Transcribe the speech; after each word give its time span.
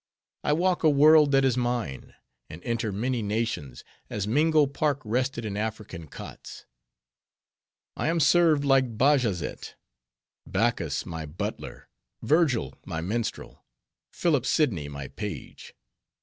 I 0.43 0.53
walk 0.53 0.81
a 0.81 0.89
world 0.89 1.31
that 1.33 1.45
is 1.45 1.55
mine; 1.55 2.15
and 2.49 2.63
enter 2.63 2.91
many 2.91 3.21
nations, 3.21 3.83
as 4.09 4.27
Mingo 4.27 4.65
Park 4.65 4.99
rested 5.05 5.45
in 5.45 5.55
African 5.55 6.07
cots; 6.07 6.65
I 7.95 8.07
am 8.07 8.19
served 8.19 8.65
like 8.65 8.97
Bajazet: 8.97 9.75
Bacchus 10.47 11.05
my 11.05 11.27
butler, 11.27 11.87
Virgil 12.23 12.73
my 12.83 13.01
minstrel, 13.01 13.63
Philip 14.11 14.47
Sidney 14.47 14.89
my 14.89 15.07
page. 15.07 15.75